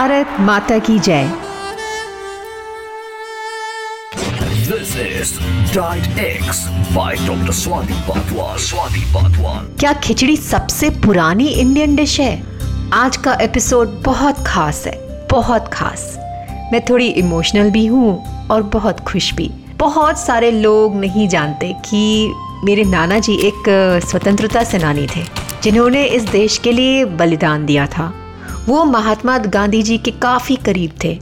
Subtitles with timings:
[0.00, 1.26] भारत माता की जय
[4.68, 5.32] This is
[5.74, 6.60] Diet X
[6.94, 7.54] by Dr.
[7.58, 8.54] Swati Patwal.
[8.58, 9.66] Swati Patwal.
[9.80, 12.32] क्या खिचड़ी सबसे पुरानी इंडियन डिश है
[12.92, 14.94] आज का एपिसोड बहुत खास है
[15.30, 16.06] बहुत खास
[16.72, 18.14] मैं थोड़ी इमोशनल भी हूँ
[18.50, 22.02] और बहुत खुश भी बहुत सारे लोग नहीं जानते कि
[22.64, 23.68] मेरे नाना जी एक
[24.08, 25.26] स्वतंत्रता सेनानी थे
[25.62, 28.12] जिन्होंने इस देश के लिए बलिदान दिया था
[28.68, 31.18] वो महात्मा गांधी जी के काफ़ी करीब थे।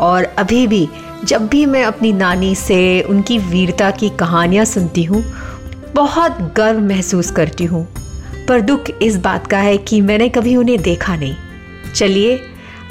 [0.00, 0.88] और अभी भी
[1.24, 5.24] जब भी मैं अपनी नानी से उनकी वीरता की कहानियाँ सुनती हूँ,
[5.94, 7.88] बहुत गर्व महसूस करती हूँ।
[8.48, 11.34] पर दुख इस बात का है कि मैंने कभी उन्हें देखा नहीं।
[11.94, 12.40] चलिए,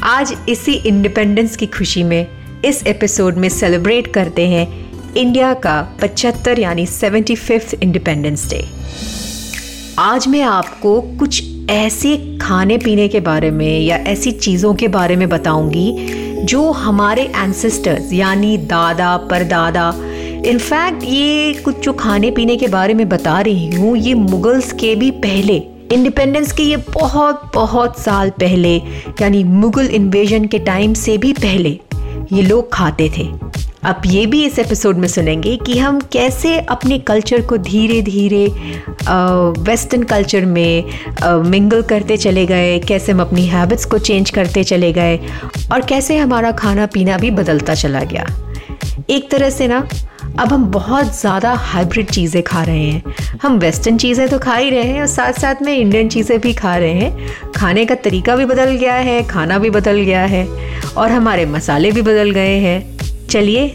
[0.04, 2.28] आज इसी इंडिपेंडेंस की खुशी में
[2.66, 8.68] इस एपिसोड में सेलिब्रेट करते हैं इंडिया का 75 यानी सेवेंटी फिफ्थ इंडिपेंडेंस डे।
[10.00, 15.16] आज मैं आपको कुछ ऐसे खाने पीने के बारे में या ऐसी चीज़ों के बारे
[15.16, 19.90] में बताऊँगी जो हमारे एंसेस्टर्स यानी दादा, परदादा
[20.46, 24.94] इनफैक्ट ये कुछ जो खाने पीने के बारे में बता रही हूँ, ये मुगल्स के
[24.96, 25.58] भी पहले
[25.94, 28.76] इंडिपेंडेंस के ये बहुत बहुत साल पहले,
[29.22, 31.80] यानी मुगल इन्वेजन के टाइम से भी पहले
[32.34, 33.30] ये लोग खाते थे।
[33.86, 38.46] अब ये भी इस एपिसोड में सुनेंगे कि हम कैसे अपने कल्चर को धीरे धीरे
[39.62, 40.84] वेस्टर्न कल्चर में
[41.44, 45.18] मिंगल करते चले गए, कैसे हम अपनी हैबिट्स को चेंज करते चले गए
[45.72, 48.26] और कैसे हमारा खाना पीना भी बदलता चला गया।
[49.10, 49.88] एक तरह से ना,
[50.40, 54.70] अब हम बहुत ज़्यादा हाइब्रिड चीज़ें खा रहे हैं। हम वेस्टर्न चीज़ें तो खा ही
[54.70, 58.36] रहे हैं और साथ साथ में इंडियन चीज़ें भी खा रहे हैं। खाने का तरीका
[58.36, 60.46] भी बदल गया है, खाना भी बदल गया है
[60.98, 62.97] और हमारे मसाले भी बदल गए हैं।
[63.30, 63.66] चलिए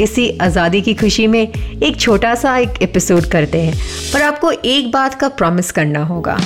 [0.00, 3.74] इसी आज़ादी की खुशी में एक छोटा सा एक एपिसोड करते हैं।
[4.12, 6.38] पर आपको एक बात का प्रॉमिस करना होगा।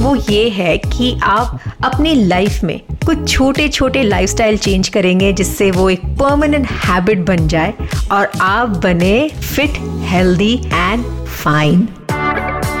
[0.00, 5.70] वो ये है कि आप अपनी लाइफ में कुछ छोटे छोटे लाइफस्टाइल चेंज करेंगे जिससे
[5.70, 7.74] वो एक परमानेंट हैबिट बन जाए
[8.12, 11.88] और आप बने फिट हेल्दी एंड फाइन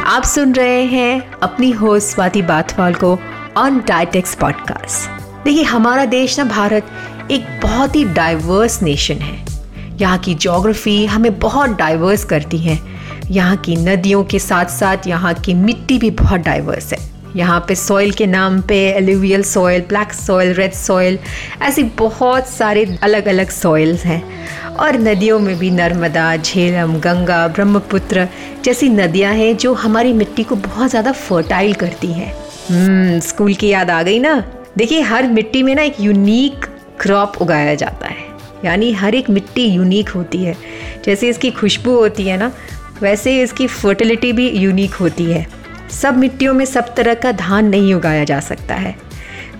[0.06, 3.18] आप सुन रहे हैं अपनी होस्ट स्वाति बाथवाल को
[3.56, 5.10] ऑन डाइटेक्स पॉडकास्ट
[5.44, 6.86] देखिए, हमारा देश ना भारत
[7.30, 9.36] एक बहुत ही डाइवर्स नेशन है।
[10.00, 12.78] यहाँ की जोग्राफ़ी हमें बहुत डाइवर्स करती है।
[13.30, 16.98] यहाँ की नदियों के साथ साथ यहाँ की मिट्टी भी बहुत डाइवर्स है।
[17.36, 21.18] यहाँ पे सॉइल के नाम पे alluvial soil black soil red soil
[21.62, 24.22] ऐसी बहुत सारे अलग अलग सॉइल्स हैं।
[24.76, 28.28] और नदियों में भी नर्मदा झेलम गंगा ब्रह्मपुत्र
[28.64, 32.32] जैसी नदियाँ हैं जो हमारी मिट्टी को बहुत ज़्यादा फर्टाइल करती हैं।
[32.70, 34.42] हम्म, स्कूल की याद आ गई ना?
[34.76, 36.66] देखिए हर मिट्टी में ना एक यूनिक
[37.00, 38.26] क्रॉप उगाया जाता है।
[38.64, 40.56] यानी हर एक मिट्टी यूनिक होती है।
[41.04, 42.52] जैसे इसकी खुशबू होती है ना,
[43.02, 45.46] वैसे इसकी फर्टिलिटी भी यूनिक होती है।
[45.90, 49.07] सब मिट्टियों में सब तरह का धान नहीं उगाया जा सकता है।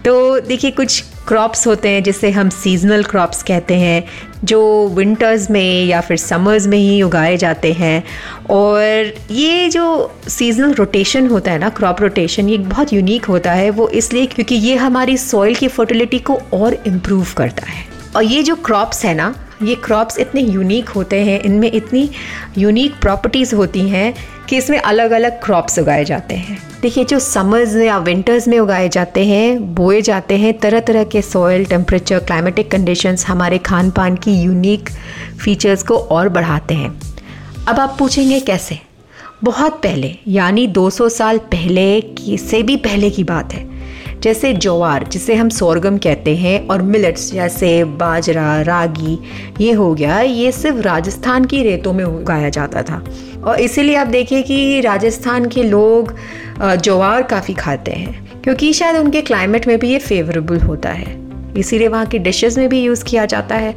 [0.04, 4.04] तो देखिए, कुछ क्रॉप्स होते हैं जिसे हम सीजनल क्रॉप्स कहते हैं,
[4.44, 8.02] जो विंटर्स में या फिर समर्स में ही उगाए जाते हैं।
[8.50, 13.70] और ये जो सीजनल रोटेशन होता है ना क्रॉप रोटेशन ये बहुत यूनिक होता है।
[13.70, 18.42] वो इसलिए क्योंकि ये हमारी सॉइल की फर्टिलिटी को और इम्प्रूव करता है। और ये
[18.42, 22.10] जो क्रॉप्स है ना, ये क्रॉप्स इतने यूनिक होते हैं, इनमें इतनी
[22.58, 24.14] यूनिक प्रॉपर्टीज़ होती हैं
[24.48, 28.88] कि इसमें अलग अलग क्रॉप्स उगाए जाते हैं। देखिए, जो समर्स या विंटर्स में उगाए
[28.88, 34.16] जाते हैं, बोए जाते हैं तरह तरह के सॉयल टेम्परेचर क्लाइमेटिक कंडीशंस हमारे खान पान
[34.16, 34.90] की यूनिक
[35.44, 37.00] फीचर्स को और बढ़ाते हैं।
[37.68, 38.78] अब आप पूछेंगे कैसे?
[39.44, 42.02] बहुत पहले, यानी 200 साल पहले
[42.36, 43.67] से भी पहले की बात है।
[44.22, 49.18] जैसे ज्वार, जिसे हम सोरगम कहते हैं, और मिलेट्स जैसे बाजरा, रागी,
[49.60, 53.02] ये हो गया, ये सिर्फ़ राजस्थान की रेतों में उगाया जाता था।
[53.44, 56.14] और इसीलिए आप देखिए कि राजस्थान के लोग
[56.62, 61.16] ज्वार काफ़ी खाते हैं, क्योंकि शायद उनके क्लाइमेट में भी ये फेवरेबल होता है।
[61.56, 63.74] इसीलिए वहाँ की डिशेस में भी यूज़ किया जाता है।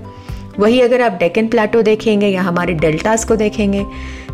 [0.60, 3.86] वही अगर आप डेकन प्लेटो देखेंगे या हमारे डेल्टास को देखेंगे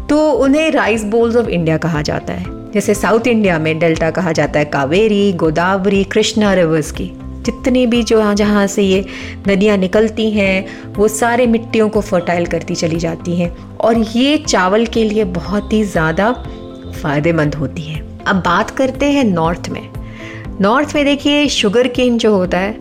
[0.09, 4.31] तो उन्हें राइस बोल्स ऑफ़ इंडिया कहा जाता है। जैसे साउथ इंडिया में डेल्टा कहा
[4.31, 7.11] जाता है, कावेरी, गोदावरी, कृष्णा रिवर्स की।
[7.45, 9.05] जितनी भी जो जहाँ से ये
[9.47, 14.85] नदियाँ निकलती हैं, वो सारे मिट्टियों को फर्टाइल करती चली जाती हैं और ये चावल
[14.85, 16.31] के लिए बहुत ही ज़्यादा
[17.01, 19.89] फ़ायदेमंद होती है। अब बात करते हैं नॉर्थ में।
[20.61, 22.71] नॉर्थ में देखिए शुगर केन जो होता है,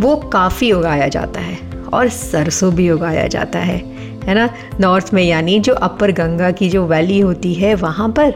[0.00, 1.58] वो काफ़ी उगाया जाता है
[1.92, 3.78] और सरसों भी उगाया जाता है।
[4.24, 4.48] है ना?
[4.80, 8.34] नॉर्थ में यानी जो अपर गंगा की जो वैली होती है, वहाँ पर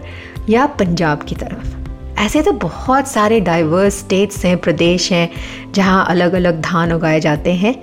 [0.49, 1.77] या पंजाब की तरफ़?
[2.21, 5.31] ऐसे तो बहुत सारे डाइवर्स स्टेट्स हैं, प्रदेश हैं,
[5.73, 7.75] जहाँ अलग अलग धान उगाए जाते हैं।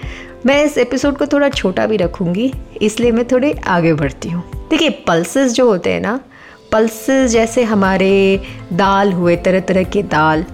[0.46, 4.90] मैं इस एपिसोड को थोड़ा छोटा भी रखूँगी, इसलिए मैं थोड़े आगे बढ़ती हूँ। देखिए
[4.90, 6.20] पल्सेस जो होते हैं ना
[6.72, 8.42] पल्सेस जैसे हमारे
[8.74, 10.46] दाल हुए तरह तरह के दाल,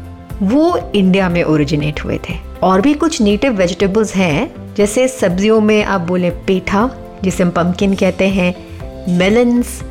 [0.41, 5.83] वो इंडिया में ओरिजिनेट हुए थे। और भी कुछ नेटिव वेजिटेबल्स हैं, जैसे सब्जियों में
[5.83, 6.89] आप बोले पेठा,
[7.23, 8.55] जिसे हम पम्पकिन कहते हैं
[9.17, 9.81] मेलन्स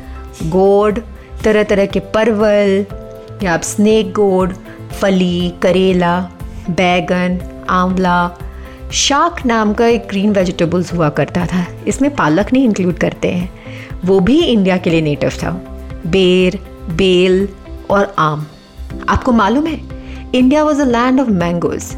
[0.43, 0.99] गोड
[1.43, 2.85] तरह तरह के परवल,
[3.43, 4.53] या आप स्नेक गोड
[5.01, 6.19] फली, करेला,
[6.69, 7.39] बैगन,
[7.69, 8.31] आंवला,
[8.91, 13.49] शाक नाम का एक ग्रीन वेजिटेबल्स हुआ करता था। इसमें पालक नहीं इंक्लूड करते हैं।
[14.05, 15.51] वो भी इंडिया के लिए नेटिव था।
[16.07, 16.59] बेर,
[16.89, 17.47] बेल
[17.89, 18.45] और आम।
[19.09, 19.79] आपको मालूम है
[20.35, 21.93] India was a land of mangoes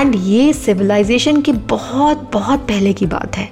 [0.00, 3.50] and ये सिविलाइजेशन की बहुत बहुत पहले की बात है।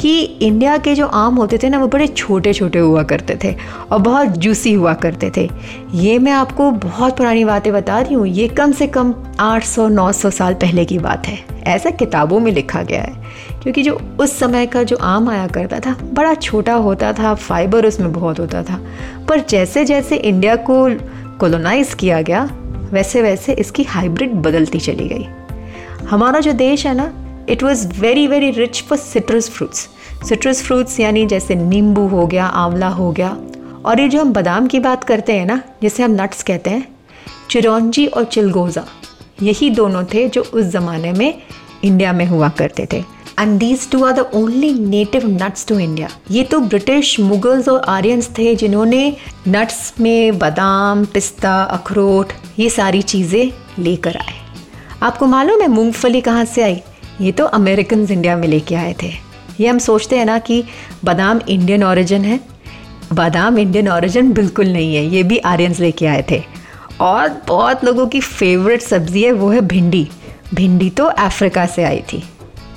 [0.00, 3.56] कि इंडिया के जो आम होते थे ना, वो बड़े छोटे छोटे हुआ करते थे
[3.92, 5.50] और बहुत जूसी हुआ करते थे।
[5.94, 10.54] ये मैं आपको बहुत पुरानी बातें बता रही हूँ। ये कम से कम 800-900 साल
[10.54, 13.24] पहले की बात है। ऐसा किताबों में लिखा गया है।
[13.62, 17.86] क्योंकि जो उस समय का जो आम आया करता था, बड़ा छोटा होता था फाइबर
[17.86, 18.80] उसमें बहुत होता था।
[19.28, 20.90] पर जैसे जैसे इंडिया को
[21.38, 22.50] कोलोनाइज किया गया
[22.92, 25.26] वैसे वैसे इसकी हाइब्रिड बदलती चली गई।
[26.10, 29.88] हमारा जो देश है ना it was very very rich for citrus fruits
[30.28, 33.36] citrus fruits यानी जैसे नींबू हो गया, आंवला हो गया।
[33.84, 36.86] और ये जो हम बादाम की बात करते हैं ना, जिसे हम नट्स कहते हैं,
[37.50, 38.84] चिरौंजी और चिलगोज़ा,
[39.42, 41.42] यही दोनों थे जो उस ज़माने में
[41.84, 42.98] इंडिया में हुआ करते थे।
[43.38, 47.80] And these two are the only native nuts to India ये तो ब्रिटिश मुगल्स और
[47.88, 49.16] आर्यंस थे जिन्होंने
[49.48, 54.38] नट्स में बादाम, पिस्ता, अखरोट, ये सारी चीज़ें लेकर आए।
[55.02, 56.80] आपको मालूम है मूंगफली कहाँ से आई?
[57.20, 59.12] ये तो अमेरिकन इंडिया में लेके आए थे।
[59.60, 60.62] ये हम सोचते हैं ना कि
[61.04, 62.40] बादाम इंडियन ओरिजिन है।
[63.12, 66.42] बादाम इंडियन ओरिजिन बिल्कुल नहीं है, ये भी आर्यंस लेके आए थे।
[67.00, 70.08] और बहुत लोगों की फेवरेट सब्ज़ी है, वो है भिंडी।
[70.54, 72.22] भिंडी तो अफ्रीका से आई थी।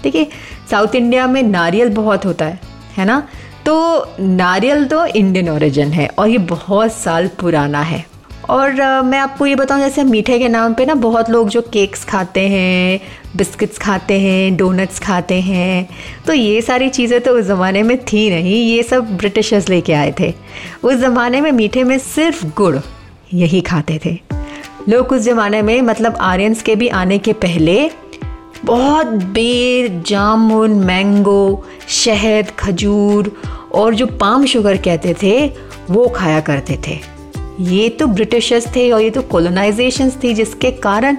[0.03, 0.27] देखिए
[0.71, 2.59] साउथ इंडिया में नारियल बहुत होता है
[2.97, 3.27] है ना?
[3.65, 8.05] तो नारियल तो इंडियन ओरिजिन है और ये बहुत साल पुराना है।
[8.49, 12.03] और मैं आपको ये बताऊँ, जैसे मीठे के नाम पे ना बहुत लोग जो केक्स
[12.05, 12.99] खाते हैं
[13.37, 15.87] बिस्किट्स खाते हैं डोनट्स खाते हैं
[16.25, 20.13] तो ये सारी चीज़ें तो उस ज़माने में थी नहीं, ये सब ब्रिटिशर्स लेके आए
[20.19, 20.33] थे।
[20.83, 22.75] उस ज़माने में मीठे में सिर्फ़ गुड़
[23.33, 24.17] यही खाते थे।
[24.89, 27.89] लोग उस ज़माने में मतलब आर्यंस के भी आने के पहले,
[28.65, 33.31] बहुत बेर, जामुन, मैंगो, शहद, खजूर
[33.75, 35.47] और जो पाम शुगर कहते थे,
[35.89, 36.99] वो खाया करते थे।
[37.59, 41.17] ये तो ब्रिटिशर्स थे और ये तो कोलोनाइजेशन थी, जिसके कारण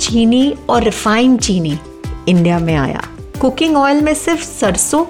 [0.00, 1.78] चीनी और रिफाइंड चीनी
[2.28, 3.02] इंडिया में आया।
[3.40, 5.04] कुकिंग ऑयल में सिर्फ़ सरसों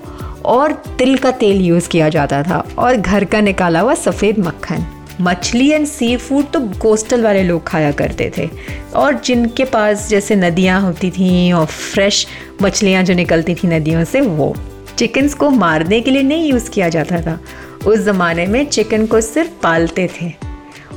[0.45, 4.87] और तिल का तेल यूज़ किया जाता था और घर का निकाला हुआ सफ़ेद मक्खन।
[5.21, 8.49] मछली एंड सी फ़ूड तो कोस्टल वाले लोग खाया करते थे।
[8.97, 12.27] और जिनके पास जैसे नदियाँ होती थी और फ्रेश
[12.63, 14.55] मछलियाँ जो निकलती थी नदियों से, वो
[14.99, 17.39] चिकन्स को मारने के लिए नहीं यूज़ किया जाता था।
[17.87, 20.50] उस ज़माने में चिकन को सिर्फ़ पालते थे।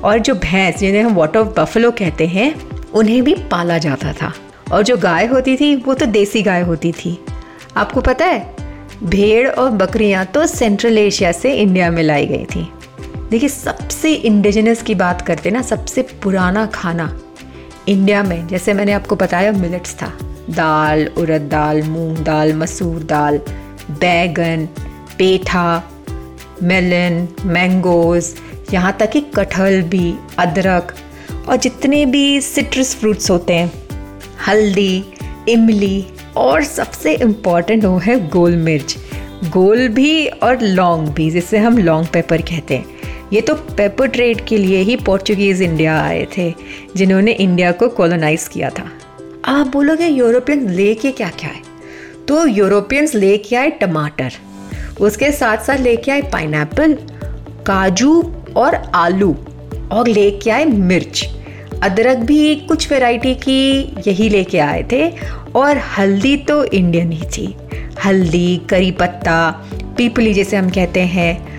[0.03, 4.33] और जो भैंस, जिन्हें हम वाटर बफलो कहते हैं, उन्हें भी पाला जाता था।
[4.71, 7.25] और जो गाय होती थी, वो तो देसी गाय होती थी।
[7.77, 8.55] आपको पता है,
[9.03, 12.71] भेड़ और बकरियाँ तो सेंट्रल एशिया से इंडिया में लाई गई थी।
[13.29, 17.19] देखिए, सबसे इंडिजिनस की बात करते ना, सबसे पुराना खाना
[17.87, 20.11] इंडिया में, जैसे मैंने आपको बताया मिलेट्स था।
[20.49, 23.37] दाल, उड़द दाल, मूंग दाल, मसूर दाल,
[23.91, 24.65] बैगन,
[25.17, 25.83] पेठा
[26.63, 28.35] मेलन मैंगोज़
[28.73, 30.93] यहाँ तक कि कटहल भी, अदरक
[31.49, 33.71] और जितने भी सिट्रस फ्रूट्स होते हैं,
[34.48, 35.03] हल्दी,
[35.50, 36.05] इमली
[36.38, 38.98] और सबसे इंपॉर्टेंट वो है गोल मिर्च।
[39.50, 42.86] गोल भी और लॉन्ग भी, जिसे हम लॉन्ग पेपर कहते हैं।
[43.33, 46.53] ये तो पेपर ट्रेड के लिए ही पोर्चुगीज़ इंडिया आए थे,
[46.95, 48.91] जिन्होंने इंडिया को कॉलोनाइज किया था।
[49.45, 51.62] आप बोलोगे यूरोपियंस लेके क्या क्या है?
[52.27, 54.33] तो यूरोपियंस ले लेके आए टमाटर,
[55.01, 56.53] उसके साथ साथ लेके आए पाइन
[57.67, 58.21] काजू
[58.57, 59.36] और आलू
[59.91, 61.29] और लेके आए मिर्च।
[61.83, 65.10] अदरक भी कुछ वैरायटी की यही लेके आए थे
[65.55, 67.55] और हल्दी तो इंडियन ही थी।
[68.05, 69.50] हल्दी, करी पत्ता,
[69.98, 71.53] पीपली जैसे हम कहते हैं।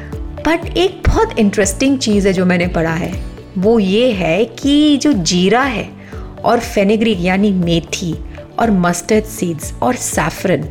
[0.46, 3.12] बट एक बहुत इंटरेस्टिंग चीज़ है जो मैंने पढ़ा है,
[3.58, 5.88] वो ये है कि जो जीरा है
[6.44, 8.14] और फेनेग्रिक यानी मेथी
[8.58, 10.68] और मस्टर्ड सीड्स और सैफरन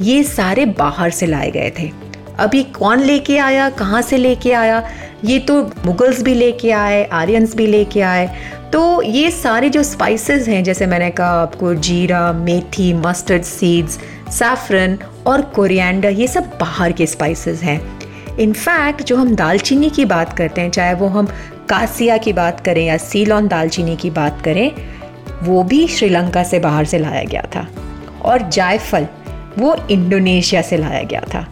[0.00, 1.90] ये सारे बाहर से लाए गए थे।
[2.38, 4.88] अभी कौन लेके आया, कहाँ से लेके आया?
[5.24, 8.36] ये तो मुगल्स भी लेके आए आर्यंस भी लेके आए।
[8.72, 13.98] तो ये सारे जो स्पाइसेस हैं, जैसे मैंने कहा आपको, जीरा, मेथी मस्टर्ड सीड्स
[14.30, 17.98] सैफरन और कोरिएंडर ये सब बाहर के स्पाइसेस हैं।
[18.38, 21.26] इनफैक्ट जो हम दालचीनी की बात करते हैं, चाहे वो हम
[21.68, 24.72] कासिया की बात करें या सीलॉन दालचीनी की बात करें,
[25.42, 27.68] वो भी श्रीलंका से बाहर से लाया गया था।
[28.22, 29.06] और जायफल,
[29.58, 31.48] वो इंडोनेशिया से लाया गया था।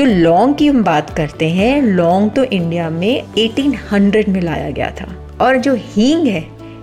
[0.00, 4.90] जो लौंग की हम बात करते हैं लौंग तो इंडिया में 1800 में लाया गया
[4.90, 5.06] था।
[5.40, 6.40] और जो हींग है,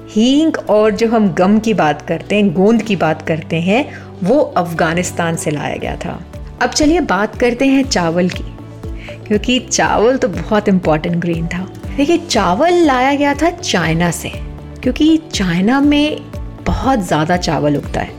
[0.09, 3.83] हींग और जो हम गम की बात करते हैं, गोंद की बात करते हैं,
[4.23, 6.19] वो अफ़गानिस्तान से लाया गया था।
[6.61, 8.43] अब चलिए बात करते हैं चावल की,
[9.27, 11.65] क्योंकि चावल तो बहुत इंपॉर्टेंट ग्रेन था।
[11.97, 14.31] देखिए, चावल लाया गया था चाइना से,
[14.83, 16.19] क्योंकि चाइना में
[16.65, 18.11] बहुत ज़्यादा चावल उगता है।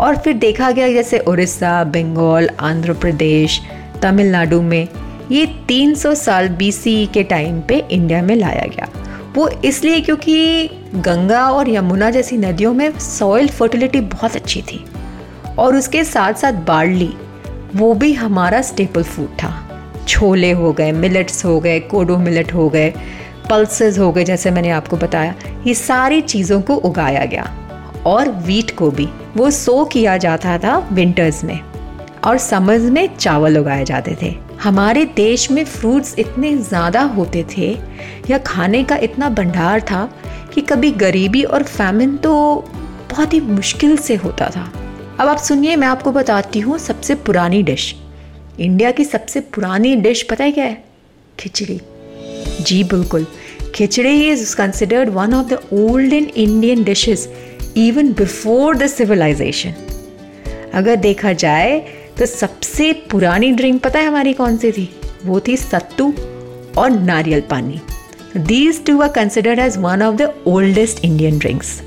[0.00, 3.60] और फिर देखा गया, जैसे उड़ीसा, बंगाल, आंध्र प्रदेश
[4.02, 4.88] तमिलनाडु में
[5.30, 8.88] ये 300 साल बीसी के टाइम पे इंडिया में लाया गया।
[9.34, 14.84] वो इसलिए क्योंकि गंगा और यमुना जैसी नदियों में सॉइल फर्टिलिटी बहुत अच्छी थी।
[15.58, 17.14] और उसके साथ साथ बार्ली,
[17.76, 19.64] वो भी हमारा स्टेपल फ़ूड था।
[20.08, 22.94] छोले हो गए मिलेट्स हो गए, कोडो मिलेट हो गए
[23.50, 25.34] पल्सेस हो गए, जैसे मैंने आपको बताया।
[25.66, 27.54] ये सारी चीज़ों को उगाया गया।
[28.06, 31.60] और वीट को भी। वो सो किया जाता था विंटर्स में।
[32.26, 37.70] और समर्स में चावल उगाए जाते थे। हमारे देश में फ्रूट्स इतने ज़्यादा होते थे,
[38.30, 40.04] या खाने का इतना भंडार था,
[40.54, 42.34] कि कभी गरीबी और फैमिन तो
[43.10, 44.72] बहुत ही मुश्किल से होता था।
[45.20, 47.94] अब आप सुनिए, मैं आपको बताती हूँ सबसे पुरानी डिश
[48.60, 50.82] इंडिया की सबसे पुरानी डिश पता है क्या है?
[51.38, 51.80] खिचड़ी।
[52.60, 53.26] जी, बिल्कुल।
[53.74, 57.28] Khichdi is considered one of the old in Indian dishes
[57.76, 59.74] even before the civilization
[60.74, 61.78] अगर देखा जाए
[62.18, 64.88] तो सबसे पुरानी ड्रिंक पता है हमारी कौन सी थी?
[65.26, 66.12] वो थी सत्तू
[66.78, 67.80] और नारियल पानी।
[68.36, 71.80] These two are considered as one of the oldest Indian drinks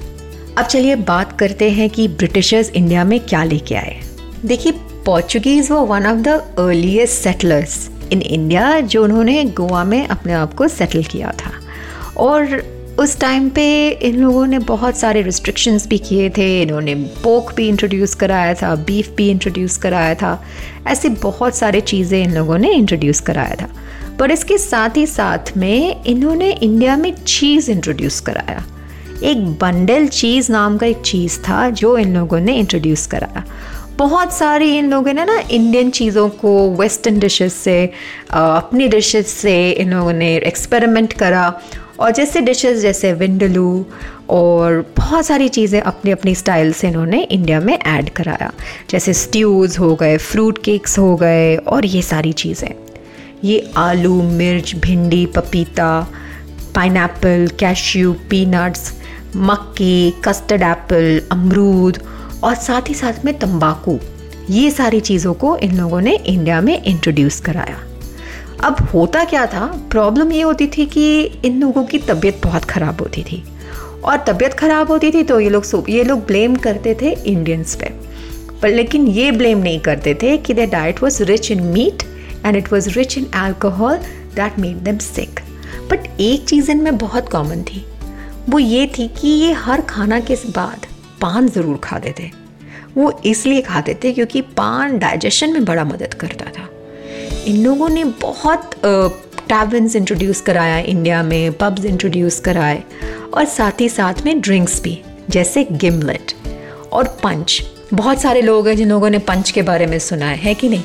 [0.57, 4.00] अब चलिए बात करते हैं कि ब्रिटिशर्स इंडिया में क्या लेके आए।
[4.45, 4.71] देखिए
[5.05, 6.27] पोर्चुगीज वो one of the
[6.59, 11.51] earliest settlers in India जो उन्होंने गोवा में अपने आप को सेटल किया था।
[12.17, 12.45] और
[13.00, 17.67] उस टाइम पे इन लोगों ने बहुत सारे रिस्ट्रिक्शंस भी किए थे। इन्होंने पोक भी
[17.69, 20.43] इंट्रोड्यूस कराया था बीफ भी इंट्रोड्यूस कराया था।
[20.88, 23.69] ऐसी बहुत सारे चीज़ें इन लोगों ने इंट्रोड्यूस कराया था।
[24.19, 28.63] पर इसके साथ ही साथ में इन्होंने इंडिया में चीज़ इंट्रोड्यूस कराया।
[29.24, 33.45] एक बंडल चीज़ नाम का एक चीज़ था जो इन लोगों ने इंट्रोड्यूस कराया।
[33.98, 37.91] बहुत सारी इन लोगों ने ना इंडियन चीज़ों को वेस्टर्न डिशेस से
[38.31, 41.62] अपनी डिशेस से इन लोगों ने एक्सपेरिमेंट करा।
[42.01, 43.86] और जैसे डिशेस जैसे विंडलू
[44.29, 48.51] और बहुत सारी चीज़ें अपनी अपनी स्टाइल से इन्होंने इंडिया में ऐड कराया।
[48.89, 52.70] जैसे स्ट्यूज़ हो गए फ्रूट केक्स हो गए और ये सारी चीज़ें।
[53.43, 56.08] ये आलू, मिर्च, भिंडी, पपीता
[56.75, 56.96] पाइन
[57.60, 58.91] कैश्यू पीनट्स
[59.36, 62.00] मक्की कस्टर्ड एप्पल अमरूद
[62.43, 64.00] और साथ ही साथ में तंबाकू।
[64.50, 67.77] ये सारी चीज़ों को इन लोगों ने इंडिया में इंट्रोड्यूस कराया।
[68.63, 69.65] अब होता क्या था?
[69.91, 73.43] प्रॉब्लम ये होती थी कि इन लोगों की तबीयत बहुत ख़राब होती थी।
[74.03, 77.89] और तबीयत ख़राब होती थी तो ये लोग ये लोग ब्लेम करते थे इंडियंस पे।
[78.61, 82.03] पर लेकिन ये ब्लेम नहीं करते थे कि the diet was rich in meat
[82.45, 83.97] and it was rich in alcohol
[84.35, 85.39] that made them sick
[85.91, 87.85] but एक चीज़ इनमें बहुत कॉमन थी।
[88.49, 90.85] वो ये थी कि ये हर खाना के बाद
[91.21, 92.29] पान ज़रूर खाते थे।
[92.97, 96.67] वो इसलिए खाते थे क्योंकि पान डाइजेशन में बड़ा मदद करता था।
[97.48, 98.71] इन लोगों ने बहुत
[99.50, 102.83] टैबन्स इंट्रोड्यूस कराया इंडिया में पब्स इंट्रोड्यूस कराए
[103.33, 106.33] और साथ ही साथ में ड्रिंक्स भी जैसे गिमलेट
[106.91, 107.62] और पंच
[107.93, 110.69] बहुत सारे लोग हैं जिन लोगों ने पंच के बारे में सुना है, है कि
[110.69, 110.83] नहीं?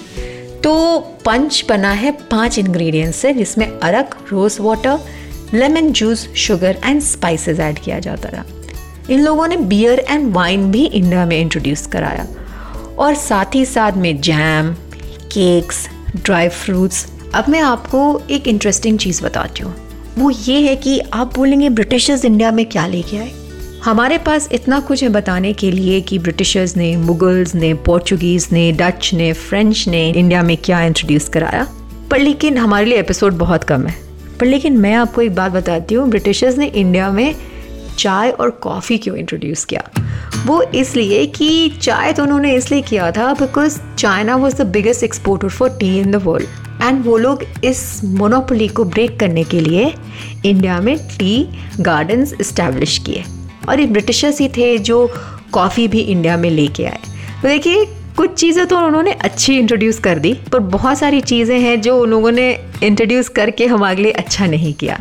[0.63, 4.99] तो पंच बना है पाँच इंग्रेडिएंट्स से जिसमें अरक rose water
[5.55, 8.45] lemon juice sugar and spices add किया जाता था।
[9.11, 12.27] इन लोगों ने बियर एंड वाइन भी इंडिया में इंट्रोड्यूस कराया।
[12.99, 14.75] और साथ ही साथ में जैम
[15.33, 15.89] केक्स
[16.25, 19.75] ड्राई फ्रूट्स। अब मैं आपको एक इंटरेस्टिंग चीज़ बताती हूँ।
[20.19, 23.31] वो ये है कि आप बोलेंगे ब्रिटिशर्स इंडिया में क्या लेके आए?
[23.85, 28.73] हमारे पास इतना कुछ है बताने के लिए कि ब्रिटिशर्स ने मुगल्स ने पोर्चुगीज़ ने
[28.73, 31.67] डच ने फ्रेंच ने इंडिया में क्या इंट्रोड्यूस कराया।
[32.11, 33.95] पर लेकिन हमारे लिए एपिसोड बहुत कम है।
[34.41, 37.35] पर लेकिन मैं आपको एक बात बताती हूँ ब्रिटिशर्स ने इंडिया में
[37.99, 39.91] चाय और कॉफ़ी क्यों इंट्रोड्यूस किया?
[40.45, 45.49] वो इसलिए कि चाय तो उन्होंने इसलिए किया था because China was the biggest exporter
[45.49, 49.93] for tea in the world and वो लोग इस मोनोपोली को ब्रेक करने के लिए
[50.45, 51.49] इंडिया में टी
[51.81, 53.25] गार्डन्स इस्टेब्लिश किए।
[53.69, 55.07] और ये ब्रिटिशर्स ही थे जो
[55.53, 56.99] कॉफ़ी भी इंडिया में लेके आए।
[57.43, 57.85] तो देखिए,
[58.17, 62.11] कुछ चीज़ें तो उन्होंने अच्छी इंट्रोड्यूस कर दी, पर बहुत सारी चीज़ें हैं जो उन
[62.11, 62.51] लोगों ने
[62.83, 65.01] इंट्रोड्यूस करके हमारे लिए अच्छा नहीं किया।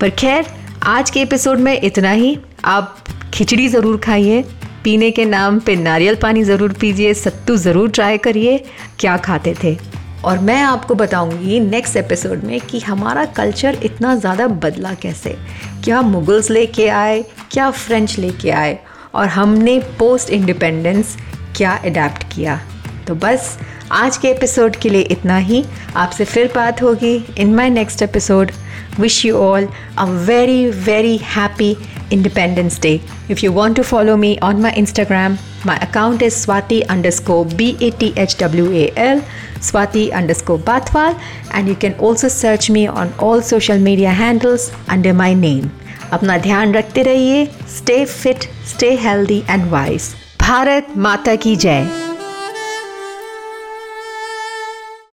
[0.00, 0.46] पर खैर,
[0.82, 2.96] आज के एपिसोड में इतना ही। आप
[3.34, 4.42] खिचड़ी ज़रूर खाइए।
[4.84, 8.58] पीने के नाम पे नारियल पानी ज़रूर पीजिए। सत्तू ज़रूर ट्राई करिए।
[9.00, 9.76] क्या खाते थे?
[10.24, 15.36] और मैं आपको बताऊँगी नेक्स्ट एपिसोड में कि हमारा कल्चर इतना ज़्यादा बदला कैसे।
[15.84, 17.20] क्या मुगल्स लेके आए,
[17.52, 18.78] क्या फ्रेंच लेके आए,
[19.14, 21.16] और हमने पोस्ट इंडिपेंडेंस
[21.56, 22.60] क्या अडेप्ट किया।
[23.08, 23.56] तो बस,
[23.92, 25.64] आज के एपिसोड के लिए इतना ही।
[25.96, 28.52] आपसे फिर बात होगी in my next episode
[29.00, 31.76] wish you all a very very happy
[32.11, 33.01] Independence Day.
[33.27, 37.77] If you want to follow me on my Instagram, my account is Swati underscore B
[37.81, 39.21] A T H W A L,
[39.59, 41.19] Swati underscore Bathwal,
[41.51, 45.69] and you can also search me on all social media handles under my name.
[46.13, 47.45] अपना ध्यान रखते रहिए
[47.77, 52.02] stay fit stay healthy and wise Bharat Mata की जय